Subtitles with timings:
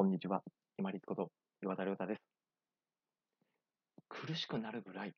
[0.00, 0.42] こんにちは。
[0.78, 1.30] 今立こと
[1.62, 2.22] 岩田亮太です。
[4.08, 5.12] 苦しくなるぐらい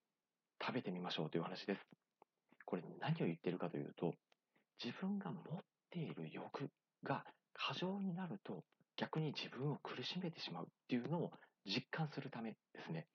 [0.61, 1.81] 食べてみましょうという話です。
[2.65, 4.13] これ何を言ってるかというと、
[4.83, 5.41] 自分が持っ
[5.89, 6.69] ている欲
[7.05, 7.23] が
[7.55, 8.65] 過剰になると
[8.97, 11.31] 逆に自分を苦しめてしまうっていうのを
[11.65, 13.07] 実感するためですね。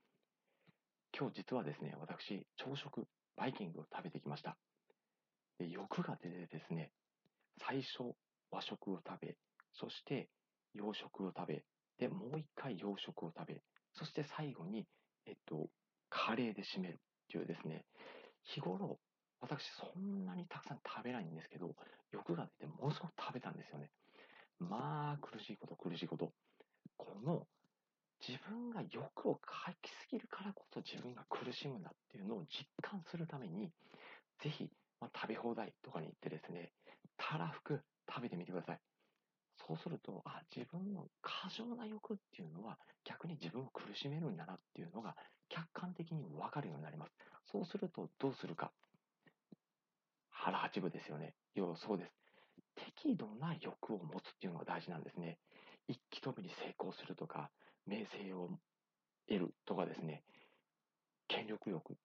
[1.20, 3.04] 今日実はですね、私、朝食、
[3.36, 4.56] バイキングを食べてきました。
[5.60, 6.92] で欲が出てですね、
[7.60, 8.16] 最初
[8.52, 9.36] 和食を食べ、
[9.74, 10.30] そして
[10.74, 11.64] 洋食を食べ、
[12.00, 13.62] で、もう一回洋食を食べ、
[13.94, 14.86] そして最後に、
[15.26, 15.68] えっと、
[16.10, 16.98] カレーで締めるっ
[17.32, 17.86] ていうですね、
[18.44, 19.00] 日頃、
[19.40, 21.76] 私そんなにたくさん食べないんですけど、
[22.12, 23.90] 欲が出てものすごく食べたんですよね。
[24.60, 26.32] まあ、苦しいこと、苦しいこと。
[26.98, 27.48] この
[28.26, 33.72] 自分が欲をかきすぎるからこそ自分が苦しむんだっていうのを実感するために、
[34.42, 36.72] ぜひ、まあ、食べ放題とかに行ってですね、
[37.18, 38.80] たらふく食べてみてください。
[39.68, 45.16] そうすると、あ、自分の過剰な欲っていうのは逆に自分を苦しめるんだなっていうのが
[45.50, 47.12] 客観的に分かるようになります。
[47.52, 48.72] そうするとどうするか。
[50.30, 51.36] 腹八分ですよね。
[51.54, 52.12] 要はそうです。
[52.96, 55.38] 適度な欲を持つっていうのが大事なんですね。
[55.88, 57.50] 一気飛びに成功するとか、
[57.86, 58.50] 名声を
[59.28, 60.24] 得るとかですね、
[61.28, 61.98] 権力欲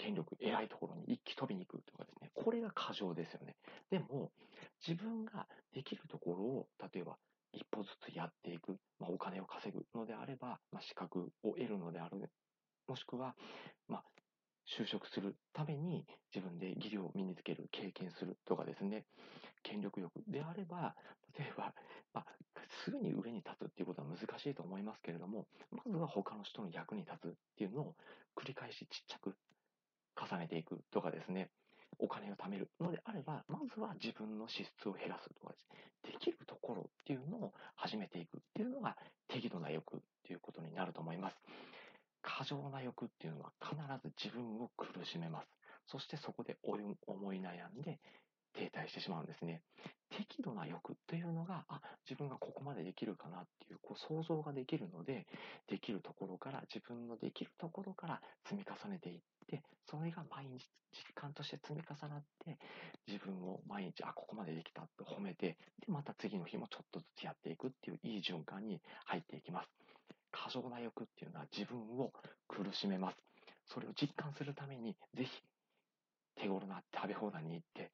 [0.00, 3.54] 権力、偉いところに一気飛びに行くとかですね、これが過剰ですよね。
[3.90, 4.32] でも、
[4.86, 7.16] 自分ができるところを、例えば
[7.52, 12.30] 一歩ずつやっていく、まあ、お金を稼ぐのであれば、まあ、資格を得るのである、
[12.88, 13.34] もしくは、
[13.88, 14.04] まあ、
[14.78, 19.04] 就職するために自分で技量を身につける、経験するとかですね、
[19.62, 20.94] 権力欲であれば、
[21.38, 21.74] 例えば、
[22.14, 22.26] まあ、
[22.84, 27.94] すぐに上に立つっていうことは難しいと思いますけれども、まずは他の人の役に立つっていうのを
[28.36, 29.34] 繰り返しちっちゃく
[30.20, 31.50] 重ねていくとかですね、
[31.98, 38.96] お金を貯めるのであれば、まずは自分の支出を減らすとかですね、できるところっていうのを始めていくっていうのが
[39.28, 41.36] 適度な欲っていうことになると思います。
[42.22, 45.48] 過剰な欲っていうのは必ず自分を苦しめます。
[45.86, 47.98] そしてそこで思い悩んで
[48.54, 49.62] 停滞してしまうんですね。
[50.20, 55.26] 適度な欲というのが、あ、自分がここまでできるかなっていうこう想像ができるので、
[55.66, 62.58] できるところから、自分のできるところから積み重ねていって、それが毎日実感として積み重なって、
[63.06, 69.68] 自分を毎日、あ、ここまでできたって褒めて、で、また次の日もちょっとずつやっていくっていういい循環に入っていきます。
[70.32, 72.12] 過剰な欲っていうのは自分を
[72.46, 73.16] 苦しめます。
[73.66, 75.42] それを実感するために、ぜひ
[76.36, 77.90] 手頃な食べ放題に行って、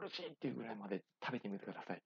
[0.00, 2.02] 苦しいっていうぐらいまで食べてみてください。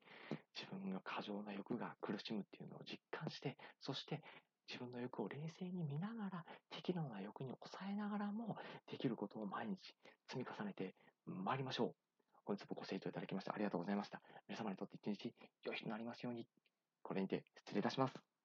[0.54, 4.22] 自分の過剰な欲が苦しむっていうのを実感して、そして
[4.68, 8.56] 自分の欲を冷静に見ながら、適度な欲に抑えながらも、
[8.90, 9.78] できることを毎日
[10.28, 10.94] 積み重ねて
[11.26, 11.94] まいりましょう。
[12.44, 14.20] 本日もご清聴いただきましてありがとうございました。
[14.48, 15.32] 皆様にとって一日
[15.64, 16.46] 良い日となりますように。
[17.02, 18.35] これにて失礼いたします。